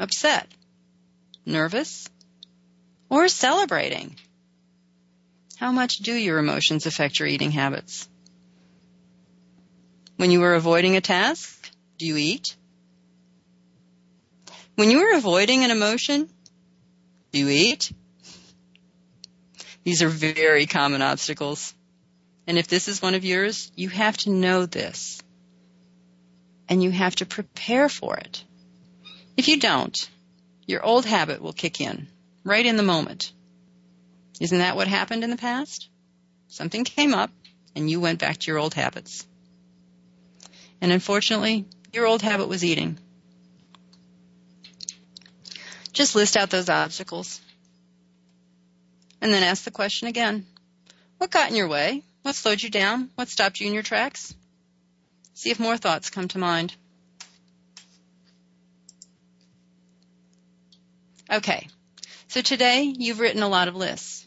[0.00, 0.48] upset,
[1.44, 2.08] nervous,
[3.08, 4.16] or celebrating?
[5.56, 8.08] How much do your emotions affect your eating habits?
[10.16, 12.56] When you are avoiding a task, do you eat?
[14.76, 16.28] When you are avoiding an emotion,
[17.32, 17.92] do you eat?
[19.84, 21.74] These are very common obstacles.
[22.46, 25.22] And if this is one of yours, you have to know this.
[26.68, 28.42] And you have to prepare for it.
[29.36, 29.96] If you don't,
[30.66, 32.08] your old habit will kick in
[32.42, 33.32] right in the moment.
[34.40, 35.88] Isn't that what happened in the past?
[36.48, 37.30] Something came up
[37.74, 39.26] and you went back to your old habits.
[40.80, 42.98] And unfortunately, your old habit was eating.
[45.92, 47.40] Just list out those obstacles.
[49.20, 50.46] And then ask the question again.
[51.18, 52.02] What got in your way?
[52.22, 53.10] What slowed you down?
[53.14, 54.34] What stopped you in your tracks?
[55.34, 56.74] See if more thoughts come to mind.
[61.32, 61.66] Okay,
[62.28, 64.26] so today you've written a lot of lists.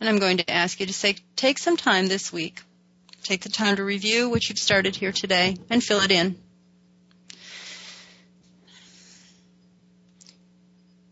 [0.00, 2.62] And I'm going to ask you to say, take some time this week.
[3.26, 6.38] Take the time to review what you've started here today and fill it in.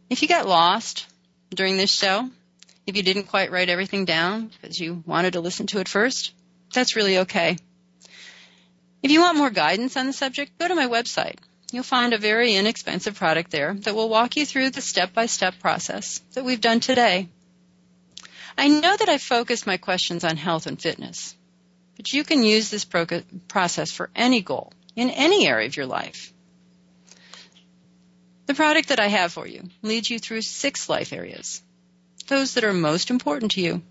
[0.08, 1.08] If you got lost
[1.52, 2.30] during this show,
[2.86, 6.32] if you didn't quite write everything down because you wanted to listen to it first,
[6.72, 7.56] that's really okay.
[9.02, 11.38] If you want more guidance on the subject, go to my website.
[11.72, 16.20] You'll find a very inexpensive product there that will walk you through the step-by-step process
[16.34, 17.28] that we've done today.
[18.56, 21.34] I know that I've focused my questions on health and fitness,
[21.96, 23.06] but you can use this pro-
[23.48, 26.32] process for any goal in any area of your life.
[28.46, 31.62] The product that I have for you leads you through six life areas,
[32.28, 33.82] those that are most important to you.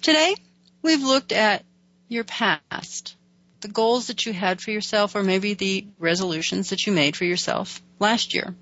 [0.00, 0.34] Today,
[0.82, 1.64] we've looked at
[2.08, 3.16] your past,
[3.60, 7.24] the goals that you had for yourself, or maybe the resolutions that you made for
[7.24, 8.54] yourself last year.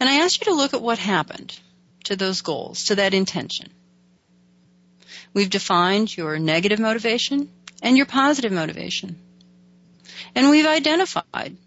[0.00, 1.58] And I asked you to look at what happened
[2.04, 3.70] to those goals, to that intention.
[5.36, 7.50] We've defined your negative motivation
[7.82, 9.20] and your positive motivation.
[10.34, 11.58] And we've identified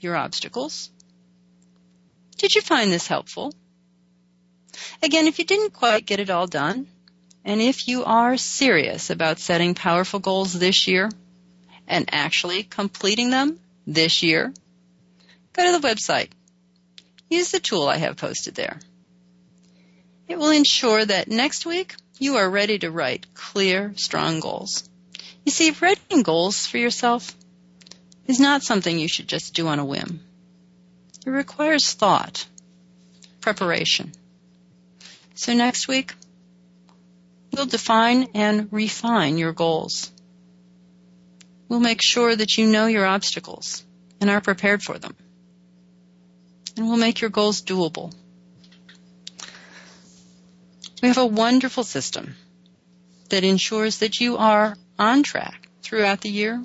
[0.00, 0.90] your obstacles.
[2.38, 3.52] Did you find this helpful?
[5.02, 6.86] Again, if you didn't quite get it all done,
[7.44, 11.10] and if you are serious about setting powerful goals this year
[11.88, 13.58] and actually completing them
[13.88, 14.54] this year,
[15.52, 16.28] go to the website.
[17.28, 18.78] Use the tool I have posted there.
[20.30, 24.88] It will ensure that next week you are ready to write clear, strong goals.
[25.44, 27.34] You see, writing goals for yourself
[28.28, 30.20] is not something you should just do on a whim.
[31.26, 32.46] It requires thought,
[33.40, 34.12] preparation.
[35.34, 36.14] So next week,
[37.52, 40.12] we'll define and refine your goals.
[41.68, 43.84] We'll make sure that you know your obstacles
[44.20, 45.16] and are prepared for them.
[46.76, 48.14] And we'll make your goals doable.
[51.02, 52.36] We have a wonderful system
[53.30, 56.62] that ensures that you are on track throughout the year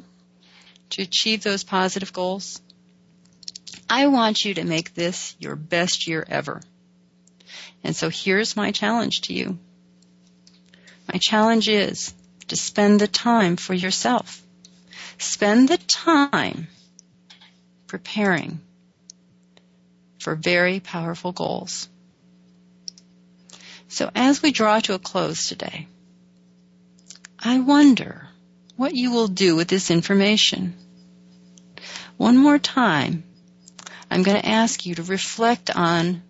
[0.91, 2.61] to achieve those positive goals.
[3.89, 6.61] I want you to make this your best year ever.
[7.83, 9.57] And so here's my challenge to you.
[11.11, 12.13] My challenge is
[12.47, 14.41] to spend the time for yourself.
[15.17, 16.67] Spend the time
[17.88, 18.59] preparing
[20.19, 21.88] for very powerful goals.
[23.95, 25.87] So as we draw to a close today,
[27.39, 28.27] I wonder
[28.75, 30.73] what you will do with this information.
[32.17, 33.23] One more time,
[34.11, 36.23] I'm going to ask you to reflect on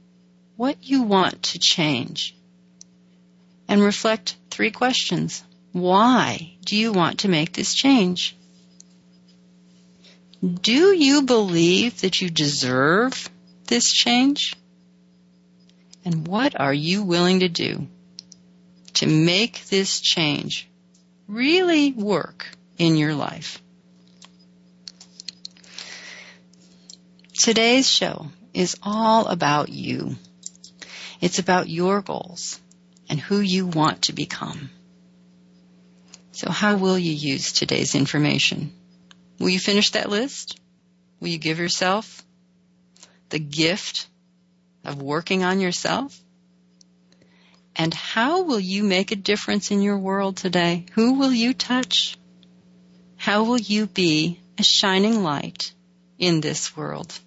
[0.55, 2.37] what you want to change
[3.67, 5.43] and reflect three questions.
[5.71, 8.37] Why do you want to make this change?
[10.43, 13.27] Do you believe that you deserve
[13.65, 14.55] this change?
[16.05, 17.87] And what are you willing to do
[18.93, 20.69] to make this change
[21.27, 22.47] really work
[22.77, 23.59] in your life?
[27.33, 30.15] Today's show is all about you.
[31.21, 32.59] It's about your goals
[33.09, 34.69] and who you want to become.
[36.31, 38.71] So how will you use today's information?
[39.39, 40.59] Will you finish that list?
[41.19, 42.23] Will you give yourself
[43.29, 44.07] the gift
[44.85, 46.19] of working on yourself?
[47.75, 50.85] And how will you make a difference in your world today?
[50.93, 52.17] Who will you touch?
[53.17, 55.73] How will you be a shining light
[56.17, 57.17] in this world?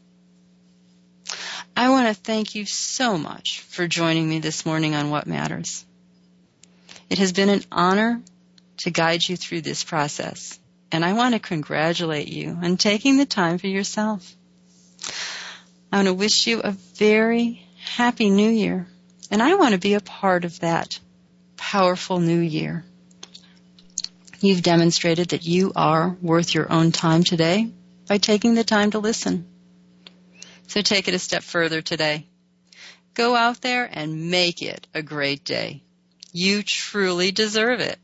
[1.77, 5.85] I want to thank you so much for joining me this morning on What Matters.
[7.11, 8.21] It has been an honor
[8.79, 10.59] to guide you through this process,
[10.91, 14.35] and I want to congratulate you on taking the time for yourself.
[15.91, 18.86] I want to wish you a very happy new year.
[19.30, 20.99] And I want to be a part of that
[21.57, 22.84] powerful new year.
[24.41, 27.70] You've demonstrated that you are worth your own time today
[28.07, 29.47] by taking the time to listen.
[30.68, 32.26] So take it a step further today.
[33.14, 35.82] Go out there and make it a great day.
[36.32, 37.99] You truly deserve it.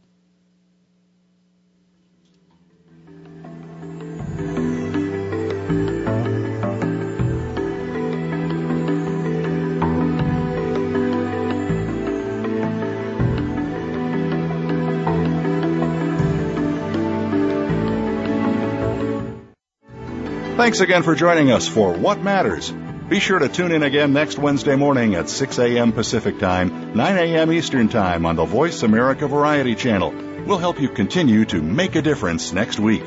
[20.56, 22.70] Thanks again for joining us for What Matters.
[22.70, 25.92] Be sure to tune in again next Wednesday morning at 6 a.m.
[25.92, 27.52] Pacific Time, 9 a.m.
[27.52, 30.14] Eastern Time on the Voice America Variety Channel.
[30.46, 33.02] We'll help you continue to make a difference next week.